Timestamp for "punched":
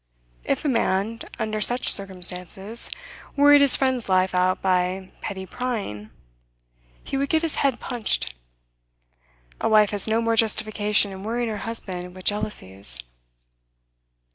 7.79-8.33